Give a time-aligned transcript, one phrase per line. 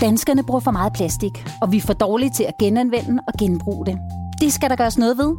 [0.00, 3.86] Danskerne bruger for meget plastik, og vi er for dårlige til at genanvende og genbruge
[3.86, 3.98] det.
[4.40, 5.36] Det skal der gøres noget ved.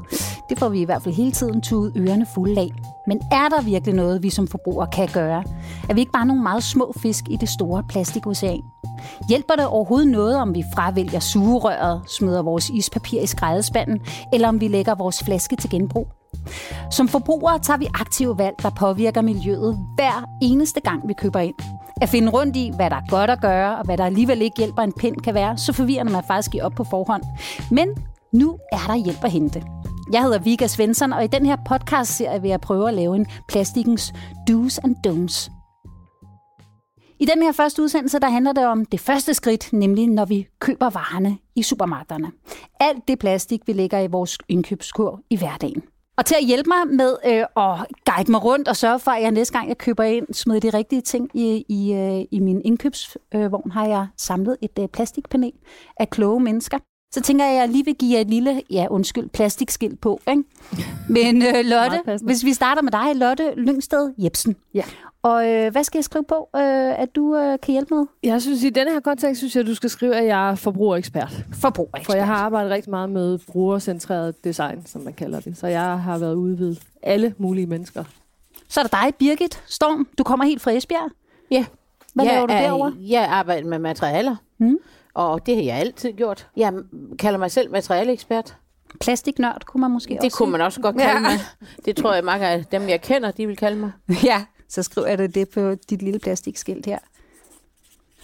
[0.50, 2.70] Det får vi i hvert fald hele tiden tudet ørerne fulde af.
[3.08, 5.44] Men er der virkelig noget, vi som forbrugere kan gøre?
[5.90, 8.62] Er vi ikke bare nogle meget små fisk i det store plastikocean?
[9.30, 14.00] Hjælper det overhovedet noget, om vi fravælger sugerøret, smider vores ispapir i skraldespanden,
[14.34, 16.08] eller om vi lægger vores flaske til genbrug?
[16.92, 21.56] Som forbrugere tager vi aktive valg, der påvirker miljøet hver eneste gang, vi køber ind.
[22.02, 24.58] At finde rundt i, hvad der er godt at gøre, og hvad der alligevel ikke
[24.58, 27.24] hjælper en pind kan være, så forvirrende man faktisk i op på forhånd.
[27.72, 27.90] Men
[28.34, 29.64] nu er der hjælp at hente.
[30.12, 33.26] Jeg hedder Vika Svensson, og i den her podcast-serie vil jeg prøve at lave en
[33.48, 34.14] plastikkens
[34.50, 35.52] do's and don'ts.
[37.20, 40.48] I den her første udsendelse, der handler det om det første skridt, nemlig når vi
[40.60, 42.32] køber varerne i supermarkederne.
[42.80, 45.84] Alt det plastik, vi lægger i vores indkøbskurv i hverdagen.
[46.18, 49.22] Og til at hjælpe mig med øh, at guide mig rundt og sørge for, at
[49.22, 52.62] jeg næste gang, jeg køber ind, smider de rigtige ting i, i, øh, i min
[52.66, 55.54] indkøbsvogn, øh, har jeg samlet et øh, plastikpanel
[55.98, 56.78] af kloge mennesker.
[57.12, 60.20] Så tænker jeg, at jeg lige vil give jer et lille, ja undskyld, plastikskilt på.
[60.30, 60.44] Ikke?
[61.10, 64.56] Men øh, Lotte, hvis vi starter med dig, Lotte Lyngsted Jebsen.
[64.74, 64.84] Ja.
[65.24, 68.06] Og øh, hvad skal jeg skrive på, øh, at du øh, kan hjælpe med?
[68.24, 70.56] Jeg synes, i denne her kontekst, synes jeg, at du skal skrive, at jeg er
[70.56, 71.46] forbrugerekspert.
[71.54, 72.06] Forbrugerekspert.
[72.14, 75.58] For jeg har arbejdet rigtig meget med brugercentreret design, som man kalder det.
[75.58, 78.04] Så jeg har været ude ved alle mulige mennesker.
[78.68, 80.08] Så er der dig, Birgit Storm.
[80.18, 81.12] Du kommer helt fra Esbjerg.
[81.52, 81.66] Ja.
[82.14, 82.94] Hvad jeg laver du er, derovre?
[83.00, 84.78] Jeg arbejder med materialer, Mm.
[85.18, 86.48] Og det har jeg altid gjort.
[86.58, 86.74] Jeg
[87.20, 88.58] kalder mig selv materialeekspert.
[89.00, 91.20] Plastiknørd, kunne man måske Det også kunne man også godt kalde Ja.
[91.20, 91.32] mig.
[91.86, 93.92] Det tror jeg, mange af dem, jeg kender, de vil kalde mig.
[94.24, 96.98] Ja, så skriver jeg det, det på dit lille plastikskilt her.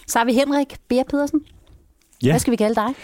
[0.06, 1.40] Så har vi Henrik Beer Pedersen.
[2.22, 2.30] Ja.
[2.32, 2.94] Hvad skal vi kalde dig?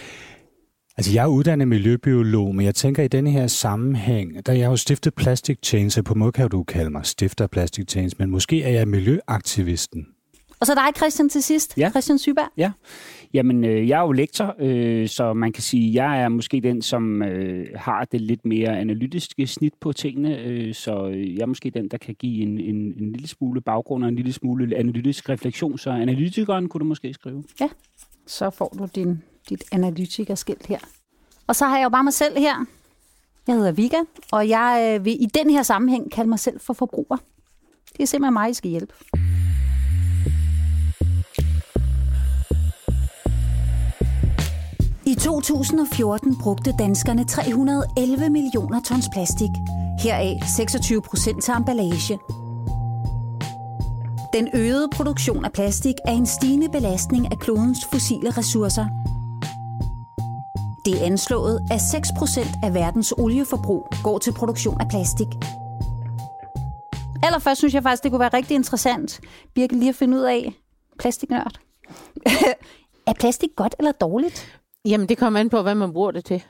[0.97, 4.69] Altså, jeg er uddannet miljøbiolog, men jeg tænker i denne her sammenhæng, der jeg har
[4.69, 8.11] jo stiftet Plastic Change, så på en måde kan du kalde mig stifter Plastic Change,
[8.19, 10.05] men måske er jeg miljøaktivisten.
[10.61, 11.77] Og så dig, Christian, til sidst.
[11.77, 11.89] Ja.
[11.89, 12.49] Christian Syberg.
[13.33, 16.61] Jamen, øh, jeg er jo lektor, øh, så man kan sige, at jeg er måske
[16.61, 21.41] den, som øh, har det lidt mere analytiske snit på tingene, øh, så øh, jeg
[21.41, 24.33] er måske den, der kan give en, en, en lille smule baggrund og en lille
[24.33, 27.43] smule analytisk refleksion, så analytikeren kunne du måske skrive.
[28.27, 30.79] Så får du din, dit analytikerskilt her.
[31.47, 32.65] Og så har jeg jo bare mig selv her.
[33.47, 33.97] Jeg hedder Vika,
[34.31, 37.17] og jeg øh, vil i den her sammenhæng kalde mig selv for forbruger.
[37.93, 38.93] Det er simpelthen mig, I skal hjælpe.
[45.23, 49.49] 2014 brugte danskerne 311 millioner tons plastik.
[49.99, 52.19] Heraf 26 procent til emballage.
[54.33, 58.85] Den øgede produktion af plastik er en stigende belastning af klodens fossile ressourcer.
[60.85, 65.27] Det er anslået, at 6% af verdens olieforbrug går til produktion af plastik.
[67.23, 69.19] Allerførst synes jeg faktisk, det kunne være rigtig interessant,
[69.55, 70.53] Birke, lige at finde ud af,
[70.99, 71.59] plastiknørd.
[73.07, 74.60] er plastik godt eller dårligt?
[74.85, 76.43] Jamen, det kommer an på, hvad man bruger det til.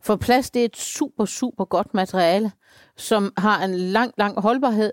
[0.00, 2.52] For plast, det er et super, super godt materiale,
[2.96, 4.92] som har en lang, lang holdbarhed,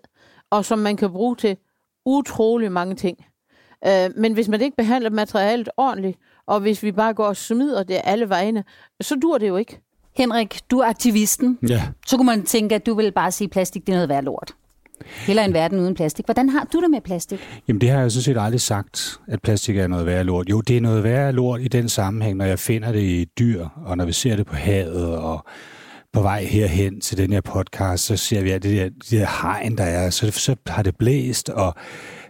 [0.49, 1.57] og som man kan bruge til
[2.05, 3.25] utrolig mange ting.
[3.87, 7.83] Øh, men hvis man ikke behandler materialet ordentligt, og hvis vi bare går og smider
[7.83, 8.63] det alle vegne,
[9.01, 9.81] så dur det jo ikke.
[10.15, 11.59] Henrik, du er aktivisten.
[11.69, 11.83] Ja.
[12.07, 14.23] Så kunne man tænke, at du vil bare sige, at plastik det er noget værd
[14.23, 14.55] lort.
[15.05, 16.25] Heller en verden uden plastik.
[16.25, 17.39] Hvordan har du det med plastik?
[17.67, 20.49] Jamen, det har jeg sådan set aldrig sagt, at plastik er noget værre lort.
[20.49, 23.65] Jo, det er noget værre lort i den sammenhæng, når jeg finder det i dyr,
[23.85, 25.45] og når vi ser det på havet, og
[26.13, 29.41] på vej herhen til den her podcast, så ser vi, at det der, det der
[29.41, 31.75] hegn, der er, så, så har det blæst, og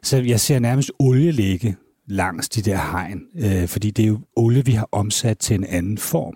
[0.04, 1.76] så jeg ser nærmest olie ligge
[2.08, 5.64] langs de der hegn, øh, fordi det er jo olie, vi har omsat til en
[5.64, 6.36] anden form.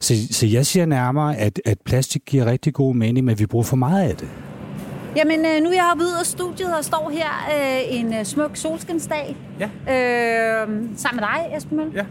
[0.00, 3.64] Så, så jeg siger nærmere, at, at plastik giver rigtig god mening, men vi bruger
[3.64, 4.28] for meget af det.
[5.16, 7.26] Jamen, øh, nu er jeg oppe ud af studiet og står her
[7.56, 9.36] øh, en øh, smuk solskinsdag.
[9.60, 9.64] Ja.
[9.64, 11.92] Øh, sammen med dig, Esben Møl.
[11.94, 12.04] Ja,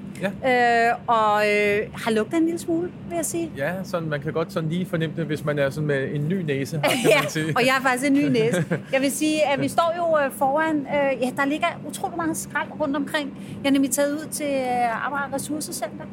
[0.44, 0.90] ja.
[0.90, 3.52] Øh, og øh, har lugtet en lille smule, vil jeg sige.
[3.58, 6.28] Ja, sådan, man kan godt sådan lige fornemme det, hvis man er sådan med en
[6.30, 6.82] ny næse.
[6.84, 7.54] Kan Ja, man sige.
[7.56, 8.66] og jeg er faktisk en ny næse.
[8.94, 12.38] Jeg vil sige, at vi står jo øh, foran, øh, ja, der ligger utrolig meget
[12.38, 13.38] skrald rundt omkring.
[13.64, 16.06] Jeg er nemlig taget ud til øh, Arbejde Ressourcecenter,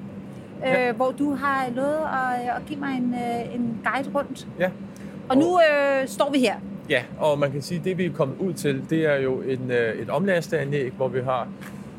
[0.66, 0.92] øh, Ja.
[0.92, 3.14] hvor du har lovet at, at give mig en,
[3.60, 4.46] en guide rundt.
[4.58, 4.68] Ja.
[5.28, 6.54] Og nu øh, står vi her.
[6.90, 9.40] Ja, og man kan sige, at det vi er kommet ud til, det er jo
[9.40, 11.48] en, øh, et omlasteanlæg, hvor vi har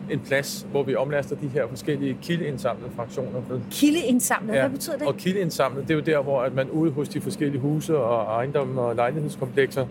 [0.10, 3.60] en plads, hvor vi omlaster de her forskellige kildeindsamlede fraktioner med.
[3.72, 4.60] Kildeindsamlet, ja.
[4.60, 5.08] hvad betyder det?
[5.08, 8.36] Og kildeindsamlet, det er jo der, hvor at man ude hos de forskellige huse og
[8.36, 9.86] ejendomme og lejlighedskomplekser,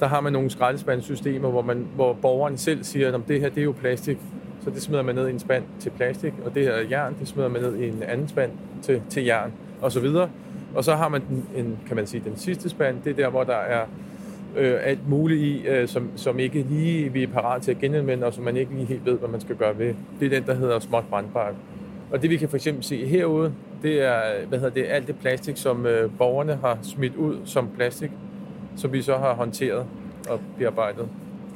[0.00, 3.60] der har man nogle skraldespandssystemer, hvor, man, hvor borgeren selv siger, at det her det
[3.60, 4.18] er jo plastik,
[4.64, 7.16] så det smider man ned i en spand til plastik, og det her er jern,
[7.20, 8.50] det smider man ned i en anden spand
[8.82, 10.28] til, til jern, og så videre.
[10.74, 13.28] Og så har man den, en, kan man sige, den sidste spand, det er der,
[13.28, 13.86] hvor der er
[14.56, 18.26] øh, alt muligt i, øh, som, som ikke lige vi er parat til at genanvende,
[18.26, 19.94] og som man ikke lige helt ved, hvad man skal gøre ved.
[20.20, 21.54] Det er den, der hedder småt brandbart.
[22.12, 23.52] Og det vi kan for eksempel se herude,
[23.82, 27.68] det er hvad hedder det, alt det plastik, som øh, borgerne har smidt ud som
[27.76, 28.10] plastik,
[28.76, 29.86] som vi så har håndteret
[30.28, 31.08] og bearbejdet.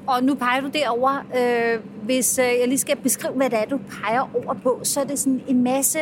[0.06, 1.26] Og nu peger du derover.
[1.38, 5.00] Øh, hvis øh, jeg lige skal beskrive, hvad det er, du peger over på, så
[5.00, 5.99] er det sådan en masse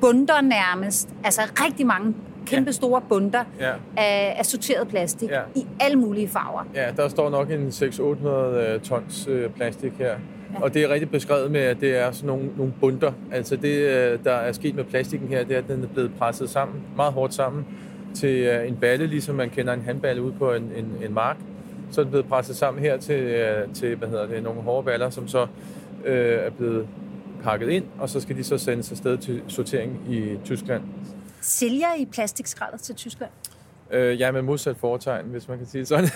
[0.00, 1.08] bunder nærmest.
[1.24, 2.14] Altså rigtig mange
[2.50, 3.72] kæmpe store bunter Ja.
[3.96, 5.40] af, af sorteret plastik Ja.
[5.54, 6.66] i alle mulige farver.
[6.74, 10.14] Ja, der står nok en 600-800 tons øh, plastik her.
[10.62, 13.12] Og det er rigtig beskrevet med, at det er sådan nogle, nogle bunter.
[13.32, 16.10] Altså det, øh, der er sket med plastikken her, det er, at den er blevet
[16.18, 17.66] presset sammen, meget hårdt sammen,
[18.14, 21.36] til øh, en balle, ligesom man kender en handballe ude på en, en, en mark.
[21.90, 24.84] Så er den blevet presset sammen her til, øh, til hvad hedder det, nogle hårde
[24.84, 25.46] baller, som så
[26.04, 26.86] øh, er blevet
[27.42, 30.82] pakket ind, og så skal de så sendes afsted til sortering i Tyskland.
[31.40, 33.30] Sælger I plastikskraldet til Tyskland?
[33.90, 36.08] Øh, ja, med modsat foretegn, hvis man kan sige det sådan.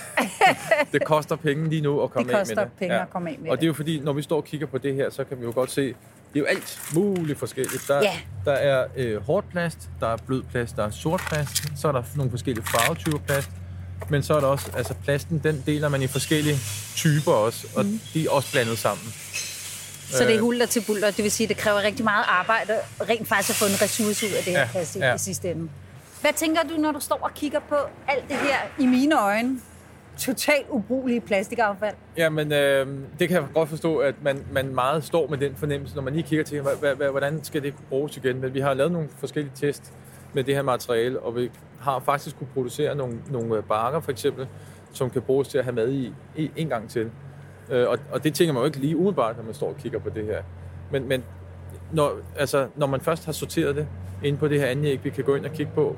[0.92, 2.72] det koster penge lige nu at komme Det af koster med det.
[2.78, 3.66] penge at komme af med Og det er det.
[3.66, 5.70] jo fordi, når vi står og kigger på det her, så kan vi jo godt
[5.70, 5.94] se, det
[6.34, 7.84] er jo alt muligt forskelligt.
[7.88, 8.18] Der, Ja.
[8.44, 11.92] der er øh, hårdt plast, der er blød plast, der er sort plast, så er
[11.92, 13.50] der nogle forskellige farvetyper plast,
[14.10, 16.56] men så er der også, altså plasten, den deler man i forskellige
[16.96, 18.00] typer også, og mm.
[18.14, 19.06] de er også blandet sammen.
[20.10, 20.40] Så det er Øh.
[20.40, 21.06] hulter til bulter.
[21.10, 22.72] Det vil sige, at det kræver rigtig meget arbejde
[23.08, 25.14] rent faktisk at få en ressource ud af det her Ja, plastik ja.
[25.14, 25.68] i sidste ende.
[26.20, 27.74] Hvad tænker du, når du står og kigger på
[28.08, 29.60] alt det her i mine øjne?
[30.18, 31.94] Totalt ubrugelige plastikaffald.
[32.16, 32.86] Jamen, øh,
[33.18, 36.12] det kan jeg godt forstå, at man, man meget står med den fornemmelse, når man
[36.12, 36.60] lige kigger til,
[37.10, 38.40] hvordan skal det kunne bruges igen.
[38.40, 39.92] Men vi har lavet nogle forskellige test
[40.32, 41.50] med det her materiale, og vi
[41.80, 44.46] har faktisk kunne producere nogle, nogle øh, bakker, for eksempel,
[44.92, 47.10] som kan bruges til at have mad i, i en gang til.
[47.72, 49.98] Øh, og, og det tænker man jo ikke lige umiddelbart, når man står og kigger
[49.98, 50.42] på det her.
[50.90, 51.24] Men, men
[51.92, 53.86] når, altså, når man først har sorteret det
[54.24, 55.96] inde på det her anlæg, vi kan gå ind og kigge på,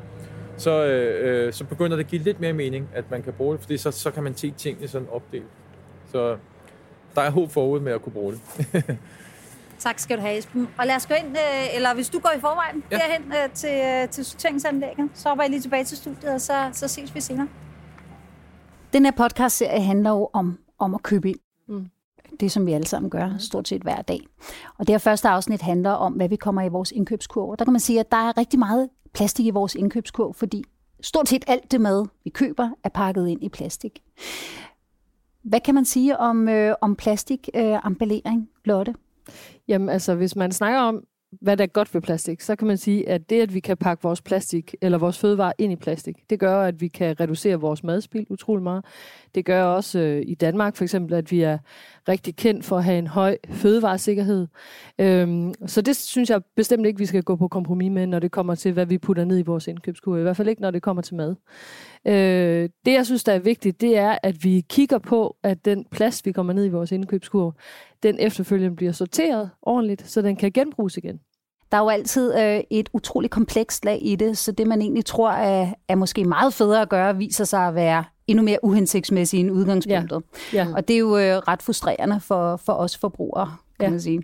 [0.57, 3.53] så, øh, øh, så begynder det at give lidt mere mening, at man kan bruge
[3.53, 5.47] det, fordi så, så kan man se tingene sådan opdelt.
[6.13, 6.37] Så
[7.15, 8.41] der er håb forud med at kunne bruge det.
[9.79, 10.69] Tak skal du have, Esben.
[10.79, 12.97] Og lad os gå ind, øh, eller hvis du går i forvejen ja.
[12.97, 16.89] Derhen øh, til, til sorteringsanlægget, så hopper jeg lige tilbage til studiet, og så, så
[16.89, 17.49] ses vi senere.
[18.93, 21.39] Den her podcast-serie handler jo om, om at købe ind.
[21.69, 21.87] Mm.
[22.41, 24.27] Det, som vi alle sammen gør, stort set hver dag.
[24.79, 27.57] Og det her første afsnit handler om, hvad vi kommer i vores indkøbskurv.
[27.59, 30.65] Der kan man sige, at der er rigtig meget plastik i vores indkøbskurv, fordi
[31.01, 34.03] stort set alt det mad, vi køber, er pakket ind i plastik.
[35.43, 38.95] Hvad kan man sige om, øh, om plastikemballering, øh, Lotte?
[39.69, 41.05] Jamen altså, hvis man snakker om,
[41.41, 43.77] hvad der er godt ved plastik, så kan man sige, at det, at vi kan
[43.77, 47.61] pakke vores plastik eller vores fødevarer ind i plastik, det gør, at vi kan reducere
[47.61, 48.85] vores madspil utrolig meget.
[49.35, 51.59] Det gør også øh, i Danmark for eksempel, at vi er
[52.09, 54.47] rigtig kendt for at have en høj fødevaresikkerhed.
[54.99, 58.31] Øhm, så det synes jeg bestemt ikke, vi skal gå på kompromis med, når det
[58.31, 60.19] kommer til, hvad vi putter ned i vores indkøbskur.
[60.19, 61.35] I hvert fald ikke, når det kommer til mad.
[62.07, 65.85] Øh, det, jeg synes, der er vigtigt, det er, at vi kigger på, at den
[65.91, 67.57] plast, vi kommer ned i vores indkøbskur,
[68.03, 71.21] den efterfølgende bliver sorteret ordentligt, så den kan genbruges igen.
[71.75, 75.05] Der er jo altid øh, et utroligt komplekst lag i det, så det, man egentlig
[75.05, 79.41] tror er, er måske meget federe at gøre, viser sig at være endnu mere uhensigtsmæssigt
[79.41, 80.23] end udgangspunktet.
[80.53, 80.67] Ja.
[80.75, 83.47] Og det er jo øh, ret frustrerende for, for os forbrugere,
[83.81, 83.91] kan Ja.
[83.91, 84.23] man sige.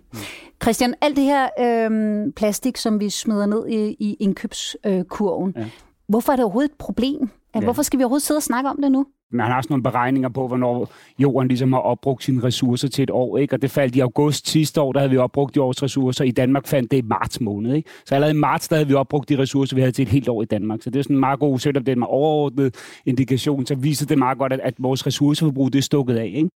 [0.63, 5.65] Christian, alt det her øh, plastik, som vi smider ned i, i indkøbskurven, Ja.
[6.07, 7.29] hvorfor er det overhovedet et problem?
[7.55, 7.59] Ja.
[7.59, 9.05] Hvorfor skal vi overhovedet sidde og snakke om det nu?
[9.31, 13.09] Man har sådan nogle beregninger på, hvornår jorden ligesom har opbrugt sine ressourcer til et
[13.09, 13.37] år.
[13.37, 13.55] Ikke?
[13.55, 16.25] Og det faldt i august sidste år, der havde vi opbrugt de års ressourcer.
[16.25, 17.75] I Danmark fandt det i marts måned.
[17.75, 17.89] Ikke?
[18.05, 20.29] Så allerede i marts, der havde vi opbrugt de ressourcer, vi havde til et helt
[20.29, 20.81] år i Danmark.
[20.81, 23.75] Så det er sådan en meget god, selvom det er en meget overordnet indikation, så
[23.75, 26.31] viser det meget godt, at, at vores ressourceforbrug det er stukket af.
[26.35, 26.49] Ikke?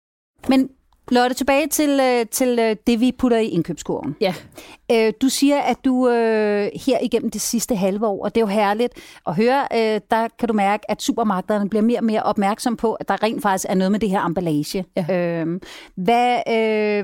[0.49, 0.69] Men
[1.11, 4.17] Lotte, tilbage til, øh, til øh, det, vi putter i indkøbskurven.
[4.21, 4.35] Ja.
[4.93, 6.09] Øh, du siger, at du
[6.87, 8.93] her igennem det sidste halve år, og det er jo herligt
[9.27, 9.67] at høre,
[10.11, 13.43] der kan du mærke, at supermarkederne bliver mere og mere opmærksom på, at der rent
[13.43, 14.85] faktisk er noget med det her emballage.
[14.97, 15.41] Ja.
[15.43, 15.61] Øh,
[15.97, 16.39] hvad,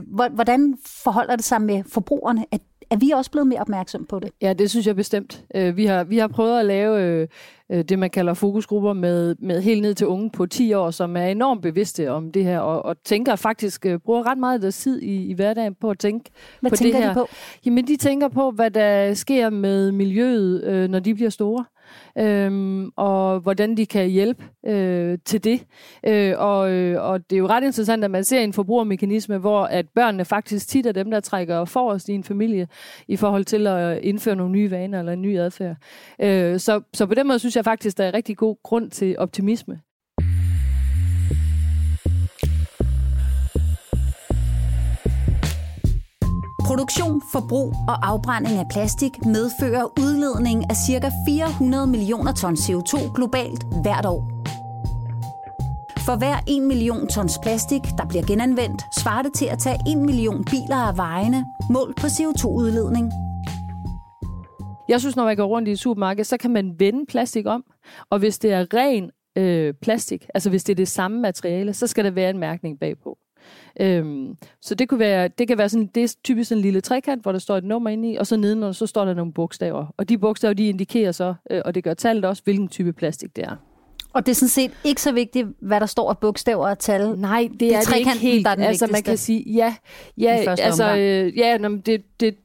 [0.07, 2.45] hvor- hvordan forholder det sig med forbrugerne?
[2.91, 4.31] Er, vi også blevet mere opmærksom på det?
[4.43, 5.45] Ja, det synes jeg bestemt.
[5.75, 7.29] Vi har, vi har prøvet at lave
[7.73, 11.17] øh, det, man kalder fokusgrupper med, med helt ned til unge på 10 år, som
[11.17, 14.61] er enormt bevidste om det her, og, og tænker faktisk, øh, bruger ret meget af
[14.61, 17.15] deres tid i, i hverdagen på at tænke Hvad på tænker det her.
[17.15, 17.29] de på?
[17.67, 21.65] Jamen, de tænker på, hvad der sker med miljøet, øh, når de bliver store.
[22.19, 25.65] Øhm, og hvordan de kan hjælpe øh, til det.
[26.07, 29.65] Øh, og, øh, og det er jo ret interessant, at man ser en forbrugermekanisme, hvor
[29.65, 32.69] at børnene faktisk tit er dem, der trækker forrest i en familie
[33.09, 35.77] i forhold til at indføre nogle nye vaner eller en ny adfærd.
[36.21, 39.19] Øh, så, så på den måde synes jeg faktisk, der er rigtig god grund til
[39.19, 39.81] optimisme.
[46.65, 51.11] Produktion, forbrug og afbrænding af plastik medfører udledning af ca.
[51.27, 54.23] 400 millioner ton CO2 globalt hvert år.
[56.07, 59.99] For hver 1 million tons plastik, der bliver genanvendt, svarer det til at tage 1
[59.99, 63.30] million biler af vejene, målt på CO2-udledning.
[64.91, 67.65] Jeg synes, når man går rundt i et supermarked, så kan man vende plastik om.
[68.11, 71.87] Og hvis det er ren øh, plastik, altså hvis det er det samme materiale, så
[71.87, 73.19] skal der være en mærkning bagpå.
[73.81, 76.81] Øhm, så det, kunne være, det kan være sådan, det er typisk sådan en lille
[76.81, 79.33] trekant, hvor der står et nummer inde i, og så nedenunder, så står der nogle
[79.33, 79.87] bogstaver.
[79.97, 83.37] Og de bogstaver, de indikerer så, øh, og det gør tallet også, hvilken type plastik
[83.37, 83.57] det er.
[84.13, 87.19] Og det er sådan set ikke så vigtigt, hvad der står af bogstaver og tal.
[87.19, 88.45] Nej, det, det er, er det ikke helt.
[88.45, 89.11] Der er den altså, man vigtigste.
[89.11, 89.75] kan sige, ja,
[90.19, 92.37] ja altså, øh, ja nå, det, det,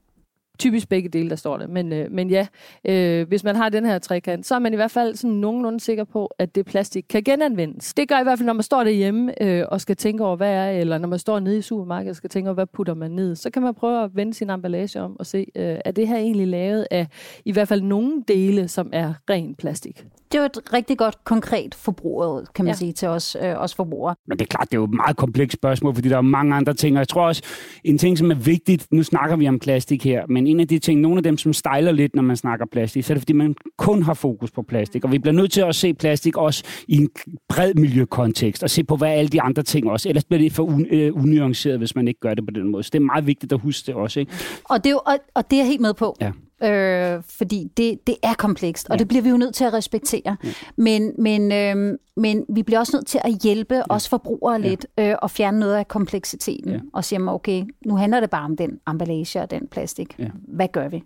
[0.58, 1.70] typisk begge dele, der står det.
[1.70, 2.48] Men, øh, men ja,
[2.86, 5.80] øh, hvis man har den her trekant, så er man i hvert fald sådan nogenlunde
[5.80, 7.94] sikker på, at det plastik kan genanvendes.
[7.94, 10.52] Det gør i hvert fald, når man står derhjemme øh, og skal tænke over, hvad
[10.52, 13.12] er, eller når man står nede i supermarkedet og skal tænke over, hvad putter man
[13.12, 16.08] ned, så kan man prøve at vende sin emballage om og se, øh, er det
[16.08, 17.08] her egentlig lavet af
[17.46, 20.06] i hvert fald nogle dele, som er ren plastik.
[20.32, 22.78] Det er jo et rigtig godt konkret forbruger, kan man ja.
[22.78, 24.16] sige, til os, øh, os forbrugere.
[24.28, 26.56] Men det er klart, det er jo et meget komplekst spørgsmål, fordi der er mange
[26.56, 26.96] andre ting.
[26.96, 27.44] Og jeg tror også,
[27.84, 30.80] en ting, som er vigtigt, nu snakker vi om plastik her, men en af de
[30.80, 33.34] ting, nogle af dem, som stejler lidt, når man snakker plastik, så er det, fordi
[33.34, 35.06] man kun har fokus på plastik.
[35.06, 37.10] Og vi bliver nødt til at se plastik også i en
[37.50, 40.10] bred miljøkontekst, og se på, hvad alle de andre ting også.
[40.10, 42.84] Ellers bliver det for un- øh, unuanceret, hvis man ikke gør det på den måde.
[42.84, 44.20] Så det er meget vigtigt at huske det også.
[44.20, 44.32] Ikke?
[44.70, 46.16] Og, det er jo, og, og det er jeg helt med på.
[46.22, 46.32] Ja.
[46.64, 49.00] Øh, fordi det, det er komplekst, og ja.
[49.00, 50.38] det bliver vi jo nødt til at respektere.
[50.44, 50.50] Ja.
[50.76, 53.84] Men, men, øh, men vi bliver også nødt til at hjælpe ja.
[53.90, 54.68] os forbrugere ja.
[54.70, 56.72] lidt øh, og fjerne noget af kompleksiteten.
[56.72, 56.80] Ja.
[56.94, 60.16] Og sige, okay, nu handler det bare om den emballage og den plastik.
[60.20, 60.28] Ja.
[60.48, 61.04] Hvad gør vi?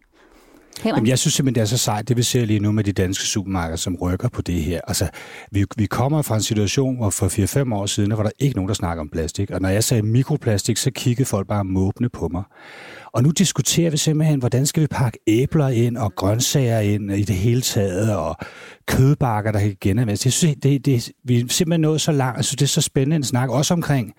[0.86, 2.91] Jamen, jeg synes simpelthen, det er så sejt, det vi ser lige nu med de
[2.91, 4.81] danske supermarkeder, som rykker på det her.
[4.88, 5.09] Altså,
[5.51, 8.67] vi, vi kommer fra en situation, hvor for 4-5 år siden, var der ikke nogen,
[8.67, 9.51] der snakker om plastik.
[9.51, 12.43] Og når jeg sagde mikroplastik, så kiggede folk bare måbne på mig.
[13.13, 17.24] Og nu diskuterer vi simpelthen, hvordan skal vi pakke æbler ind og grøntsager ind i
[17.24, 18.36] det hele taget, og
[18.88, 20.25] kødbakker, der kan genanvendes.
[20.25, 22.38] Jeg synes, det, det, vi er simpelthen nået så langt.
[22.38, 24.13] Jeg synes, det er så spændende en snak, også omkring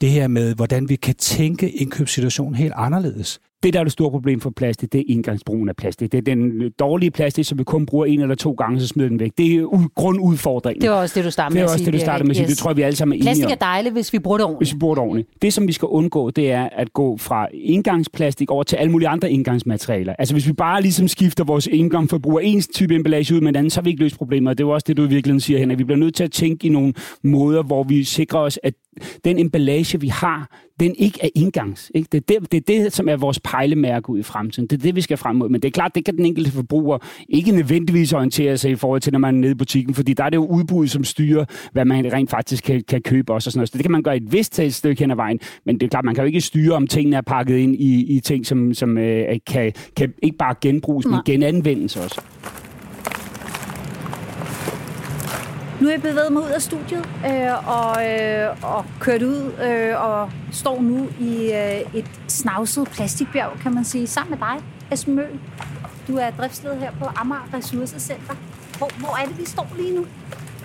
[0.00, 3.40] det her med, hvordan vi kan tænke indkøbssituationen helt anderledes.
[3.62, 6.12] Det, der er det store problem for plastik, det er indgangsbrugen af plastik.
[6.12, 9.08] Det er den dårlige plastik, som vi kun bruger en eller to gange, så smider
[9.08, 9.32] den væk.
[9.38, 10.82] Det er grundudfordringen.
[10.82, 11.78] Det var også det, du startede med at sige.
[11.78, 12.46] Det er også det, du startede med at sige.
[12.46, 14.46] Det tror jeg, vi alle sammen er enige Plastik er dejligt, hvis vi bruger det
[14.46, 14.68] ordentligt.
[14.68, 15.28] Hvis vi bruger det ordentligt.
[15.42, 19.08] Det, som vi skal undgå, det er at gå fra indgangsplastik over til alle mulige
[19.08, 20.14] andre indgangsmaterialer.
[20.18, 23.56] Altså, hvis vi bare ligesom skifter vores indgangsforbrug af en type emballage ud med en
[23.56, 24.58] anden, så har vi ikke løst problemet.
[24.58, 25.78] Det er jo også det, du i virkeligheden siger, Henrik.
[25.78, 28.74] Vi bliver nødt til at tænke i nogle måder, hvor vi sikrer os, at
[29.24, 31.90] den emballage, vi har, den ikke er indgangs.
[31.94, 32.08] Ikke?
[32.12, 34.68] Det, er det, det er det, som er vores pejlemærke ud i fremtiden.
[34.68, 35.48] Det er det, vi skal frem mod.
[35.48, 39.00] Men det er klart, det kan den enkelte forbruger ikke nødvendigvis orientere sig i forhold
[39.00, 41.44] til, når man er nede i butikken, fordi der er det jo udbuddet, som styrer,
[41.72, 43.48] hvad man rent faktisk kan, kan købe også.
[43.48, 43.68] Og sådan noget.
[43.68, 45.90] Så det kan man gøre et vist et stykke hen ad vejen, men det er
[45.90, 48.74] klart, man kan jo ikke styre, om tingene er pakket ind i, i ting, som,
[48.74, 51.16] som øh, kan, kan ikke bare genbruges, Nej.
[51.16, 52.20] men genanvendes også.
[55.80, 60.04] Nu er jeg bevæget mig ud af studiet øh, og, øh, og kørt ud øh,
[60.04, 65.14] og står nu i øh, et snavset plastikbjerg, kan man sige, sammen med dig, Esben
[65.14, 65.26] Møl.
[66.08, 68.34] Du er driftsleder her på Amager Ressourcecenter.
[68.78, 70.06] Hvor, hvor er det, vi står lige nu?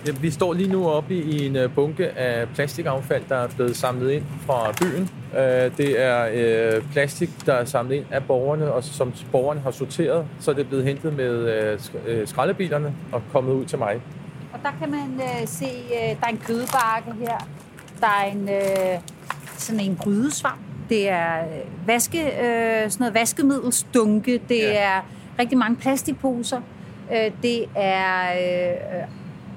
[0.07, 3.75] Ja, vi står lige nu oppe i en øh, bunke af plastikaffald, der er blevet
[3.75, 5.09] samlet ind fra byen.
[5.37, 9.71] Øh, det er øh, plastik, der er samlet ind af borgerne, og som borgerne har
[9.71, 14.01] sorteret, så er det blevet hentet med skraldebilerne og kommet ud til mig.
[14.55, 17.47] Og der kan man øh, se, øh, der er en kødbakke her.
[17.99, 19.01] Der er en, øh,
[19.57, 20.59] sådan en brydesvamp.
[20.89, 24.41] Det er øh, vaske, øh, sådan noget vaskemiddelsdunke.
[24.49, 24.73] Det ja.
[24.73, 25.01] er
[25.39, 26.61] rigtig mange plastikposer.
[27.11, 29.07] Øh, det er øh,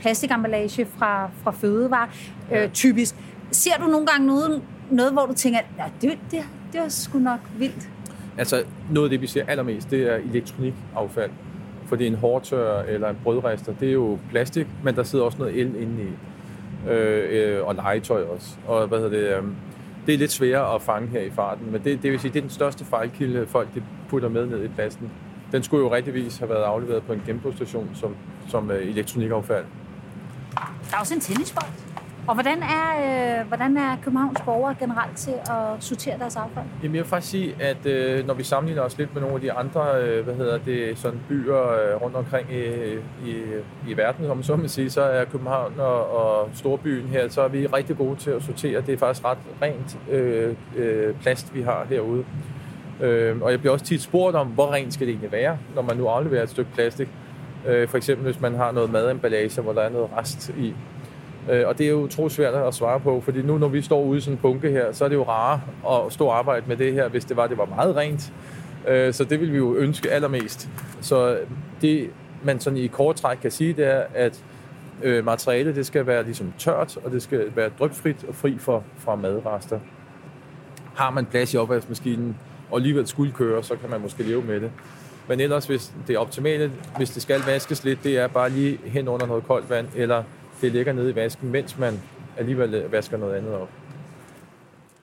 [0.00, 2.08] plastikemballage fra, fra fødevarer,
[2.52, 3.14] øh, typisk.
[3.50, 7.18] Ser du nogle gange noget, noget hvor du tænker, ja, det, det, det er sgu
[7.18, 7.88] nok vildt?
[8.38, 11.30] Altså, noget af det, vi ser allermest, det er elektronikaffald.
[11.88, 15.60] Fordi en hårdtør eller en brødrester, det er jo plastik, men der sidder også noget
[15.60, 16.08] el inde i.
[16.90, 18.56] Øh, øh, og legetøj også.
[18.66, 19.42] Og hvad hedder det, øh,
[20.06, 22.38] det er lidt sværere at fange her i farten, men det, det vil sige, det
[22.38, 25.10] er den største fejlkilde, folk de putter med ned i plasten.
[25.52, 28.16] Den skulle jo rigtigvis have været afleveret på en genbrugsstation som,
[28.48, 29.64] som øh, elektronikaffald.
[30.90, 31.87] Der er også en tennisbold.
[32.28, 36.66] Og hvordan er, øh, hvordan er Københavns borgere generelt til at sortere deres affald?
[36.82, 39.40] Jamen jeg vil faktisk sige, at øh, når vi sammenligner os lidt med nogle af
[39.40, 42.64] de andre øh, hvad hedder det, sådan byer øh, rundt omkring i,
[43.30, 43.42] i,
[43.88, 47.48] i verden, som så man sige, så er København og, og Storbyen her, så er
[47.48, 48.80] vi rigtig gode til at sortere.
[48.80, 52.24] Det er faktisk ret rent øh, øh, plast, vi har herude.
[53.00, 55.82] Øh, og jeg bliver også tit spurgt om, hvor rent skal det egentlig være, når
[55.82, 57.08] man nu afleverer et stykke plastik.
[57.66, 60.74] Øh, for eksempel hvis man har noget mademballage, hvor der er noget rest i,
[61.50, 64.02] Øh, og det er jo utroligt svært at svare på, fordi nu når vi står
[64.02, 65.60] ude i sådan en bunke her, så er det jo rare
[65.96, 68.32] at stå og arbejde med det her, hvis det var, det var meget rent.
[68.88, 70.68] Øh, så det vil vi jo ønske allermest.
[71.00, 71.38] Så
[71.80, 72.10] det,
[72.42, 74.44] man sådan i kort træk kan sige, det er, at
[75.02, 78.84] øh, materialet det skal være ligesom tørt, og det skal være drøbfrit og fri for,
[78.98, 79.78] fra madrester.
[80.94, 82.36] Har man plads i opvaskemaskinen,
[82.70, 84.70] og alligevel skulle køre, så kan man måske leve med det.
[85.28, 88.78] Men ellers, hvis det er optimale, hvis det skal vaskes lidt, det er bare lige
[88.84, 90.22] hen under noget koldt vand, eller
[90.60, 92.00] det ligger nede i vasken, mens man
[92.36, 93.68] alligevel vasker noget andet op.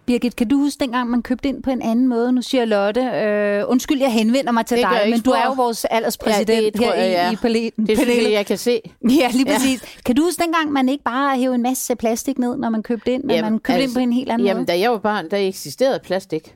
[0.05, 2.31] Birgit, kan du huske dengang, man købte ind på en anden måde?
[2.31, 5.45] Nu siger Lotte, øh, undskyld, jeg henvender mig til Det dig, jeg men du er
[5.45, 7.31] jo vores alderspræsident Ja, det her jeg, i, ja.
[7.31, 7.87] i palæten.
[7.87, 8.81] Det er fordi, jeg kan se.
[9.19, 9.81] Ja, lige præcis.
[9.81, 10.01] Ja.
[10.05, 13.11] Kan du huske dengang, man ikke bare hævde en masse plastik ned, når man købte
[13.11, 14.67] ind, men Jamen, man købte altså, ind på en helt anden Jamen, måde?
[14.67, 16.55] da jeg var barn, der eksisterede plastik.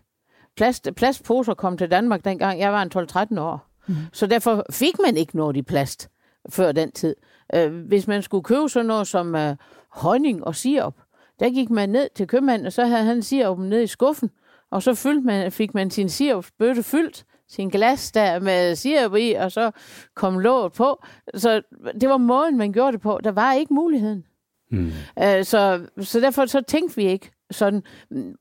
[0.57, 2.91] Plast, plastposer kom til Danmark dengang, jeg var en
[3.37, 3.69] 12-13 år.
[3.87, 3.95] Mm.
[4.13, 6.09] Så derfor fik man ikke noget i plast
[6.49, 7.15] før den tid.
[7.55, 9.55] Øh, hvis man skulle købe sådan noget som øh,
[9.89, 10.95] honning og sirup,
[11.39, 14.29] der gik man ned til købmanden, og så havde han sirupen ned i skuffen,
[14.71, 19.31] og så fyldte man, fik man sin sirupsbøtte fyldt, sin glas der med sirup i,
[19.31, 19.71] og så
[20.15, 21.03] kom låget på.
[21.33, 21.61] Så
[22.01, 23.19] det var måden, man gjorde det på.
[23.23, 24.25] Der var ikke muligheden.
[24.71, 24.91] Mm.
[25.23, 27.83] Øh, så, så derfor så tænkte vi ikke sådan.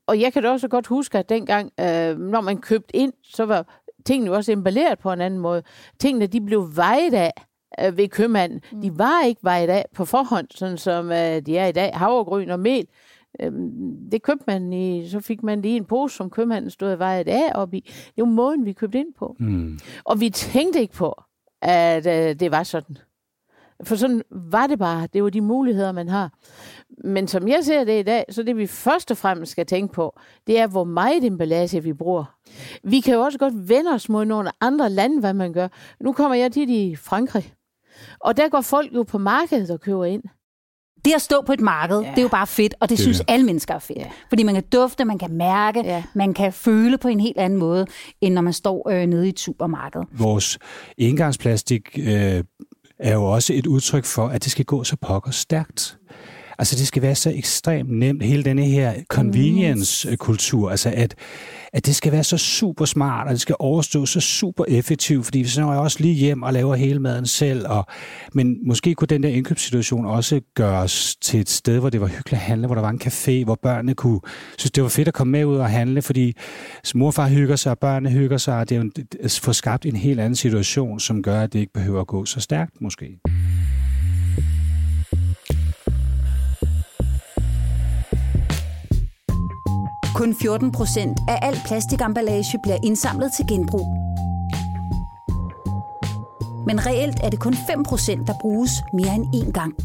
[0.07, 3.45] Og jeg kan da også godt huske, at dengang, øh, når man købte ind, så
[3.45, 5.63] var tingene jo også emballeret på en anden måde.
[5.99, 7.33] Tingene, de blev vejet af
[7.79, 8.61] øh, ved købmanden.
[8.71, 8.81] Mm.
[8.81, 11.91] De var ikke vejet af på forhånd, sådan som øh, de er i dag.
[11.93, 12.87] Havregryn og mel,
[13.39, 13.51] øh,
[14.11, 17.27] det købte man i, så fik man lige en pose, som købmanden stod og vejet
[17.27, 17.79] af op i.
[18.15, 19.35] Det var måden, vi købte ind på.
[19.39, 19.79] Mm.
[20.03, 21.23] Og vi tænkte ikke på,
[21.61, 22.97] at øh, det var sådan.
[23.83, 25.07] For sådan var det bare.
[25.13, 26.31] Det var de muligheder, man har.
[27.03, 29.93] Men som jeg ser det i dag, så det vi først og fremmest skal tænke
[29.93, 32.35] på, det er, hvor meget emballage vi bruger.
[32.83, 35.67] Vi kan jo også godt vende os mod nogle andre lande, hvad man gør.
[35.99, 37.53] Nu kommer jeg tit i Frankrig.
[38.19, 40.23] Og der går folk jo på markedet og køber ind.
[41.05, 42.09] Det at stå på et marked, ja.
[42.09, 43.25] det er jo bare fedt, og det, Det synes det.
[43.29, 43.97] alle mennesker er fedt.
[43.99, 44.09] Ja.
[44.29, 46.03] Fordi man kan dufte, man kan mærke, Ja.
[46.15, 47.87] man kan føle på en helt anden måde,
[48.21, 50.01] end når man står øh, nede i et supermarked.
[50.11, 50.59] Vores
[50.97, 52.43] engangsplastik øh,
[52.99, 55.97] er jo også et udtryk for, at det skal gå så pokker stærkt.
[56.59, 61.15] Altså det skal være så ekstremt nemt, hele denne her convenience-kultur, altså at,
[61.73, 65.45] at det skal være så super smart, og det skal overstå så super effektivt, fordi
[65.45, 67.85] så når jeg også lige hjem og laver hele maden selv, og,
[68.33, 72.33] men måske kunne den der indkøbssituation også gøres til et sted, hvor det var hyggeligt
[72.33, 74.19] at handle, hvor der var en café, hvor børnene kunne
[74.57, 76.33] synes, det var fedt at komme med ud og handle, fordi
[76.95, 79.39] mor og far hygger sig, og børnene hygger sig, og det er jo en- at
[79.43, 82.39] få skabt en helt anden situation, som gør, at det ikke behøver at gå så
[82.39, 83.19] stærkt måske.
[90.19, 93.87] Kun 14 procent af al plastikemballage bliver indsamlet til genbrug.
[96.67, 99.75] Men reelt er det kun 5 procent, der bruges mere end én gang.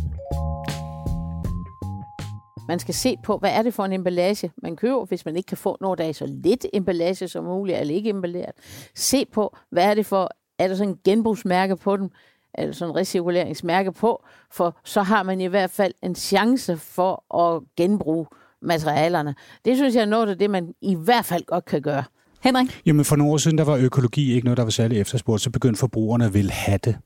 [2.68, 5.46] Man skal se på, hvad er det for en emballage, man køber, hvis man ikke
[5.46, 8.52] kan få noget, der er så lidt emballage som muligt, eller ikke emballeret.
[8.94, 12.10] Se på, hvad er det for, er der sådan en genbrugsmærke på dem,
[12.54, 17.36] eller sådan en recirkuleringsmærke på, for så har man i hvert fald en chance for
[17.36, 18.26] at genbruge
[18.64, 19.34] materialerne.
[19.64, 22.04] Det synes jeg er noget af det, man i hvert fald godt kan gøre.
[22.44, 22.80] Henrik?
[22.86, 25.50] Jamen for nogle år siden, der var økologi ikke noget, der var særlig efterspurgt, så
[25.50, 26.96] begyndte forbrugerne at ville have det.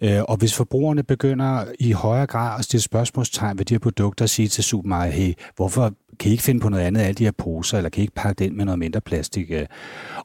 [0.00, 4.24] Øh, Og hvis forbrugerne begynder i højere grad at stille spørgsmålstegn ved de her produkter
[4.24, 7.14] og sige til supermarkedet, hey, hvorfor kan I ikke finde på noget andet af alle
[7.14, 9.50] de her poser, eller kan I ikke pakke det ind med noget mindre plastik?
[9.50, 9.66] Øh,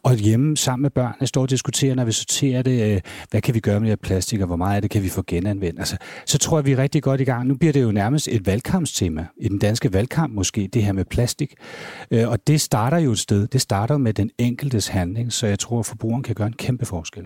[0.04, 3.54] og hjemme sammen med børnene står og diskuterer, når vi sorterer det, øh, hvad kan
[3.54, 5.80] vi gøre med det her plastik, og hvor meget af det kan vi få genanvendt?
[5.80, 7.48] Altså, så tror jeg, vi er rigtig godt i gang.
[7.48, 11.06] Nu bliver det jo nærmest et valgkampstema, i den danske valgkamp måske, det her med
[11.06, 11.54] plastik.
[12.12, 13.48] Øh, og det starter jo et sted.
[13.48, 16.86] Det starter med den enkeltes handling, så jeg tror, at forbrugeren kan gøre en kæmpe
[16.86, 17.24] forskel.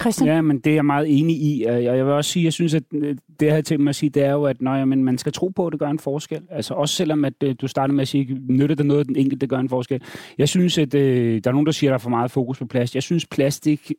[0.00, 0.28] Christian?
[0.28, 1.64] Ja, men det er jeg meget enig i.
[1.64, 3.96] Og jeg vil også sige, jeg synes, at øh, det, jeg havde tænkt mig at
[3.96, 5.98] sige, det er jo, at nej, men man skal tro på, at det gør en
[5.98, 6.42] forskel.
[6.50, 9.16] Altså også selvom, at øh, du starter med at sige, nytter det noget, at den
[9.16, 10.02] enkelte gør en forskel.
[10.38, 12.58] Jeg synes, at øh, der er nogen, der siger, at der er for meget fokus
[12.58, 12.94] på plast.
[12.94, 13.92] Jeg synes, plastik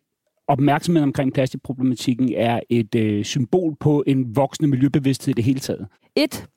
[0.48, 5.88] opmærksomhed omkring plastikproblematikken er et øh, symbol på en voksende miljøbevidsthed i det hele taget.
[6.16, 6.48] Et,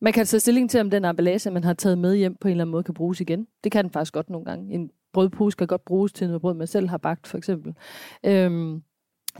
[0.00, 2.52] man kan tage stilling til, om den emballage, man har taget med hjem, på en
[2.52, 3.46] eller anden måde kan bruges igen.
[3.64, 4.74] Det kan den faktisk godt nogle gange.
[4.74, 7.74] En brødpose kan godt bruges til noget brød, man selv har bagt, for eksempel.
[8.26, 8.82] Øhm,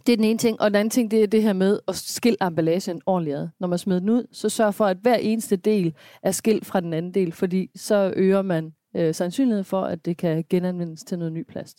[0.07, 0.61] det er den ene ting.
[0.61, 3.49] Og den anden ting, det er det her med at skille emballagen ordentligt ad.
[3.61, 6.81] Når man smider den ud, så sørg for, at hver eneste del er skilt fra
[6.81, 11.19] den anden del, fordi så øger man øh, sandsynligheden for, at det kan genanvendes til
[11.19, 11.79] noget ny plast.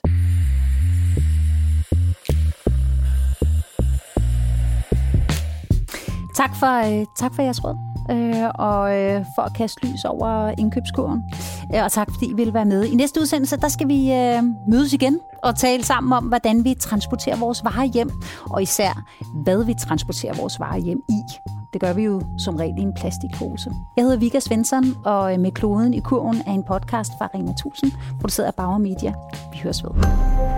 [6.35, 10.53] Tak for, øh, tak for jeres råd, øh, og øh, for at kaste lys over
[10.57, 11.23] indkøbskurven.
[11.75, 12.83] Øh, og tak fordi I vil være med.
[12.83, 16.73] I næste udsendelse, der skal vi øh, mødes igen og tale sammen om, hvordan vi
[16.73, 18.11] transporterer vores varer hjem,
[18.49, 19.03] og især,
[19.43, 21.21] hvad vi transporterer vores varer hjem i.
[21.73, 23.71] Det gør vi jo som regel i en plastikpose.
[23.97, 27.51] Jeg hedder Vika Svensson, og øh, med kloden i kurven er en podcast fra Rema
[27.51, 29.13] 1000, produceret af Bauer Media.
[29.51, 30.50] Vi høres ved.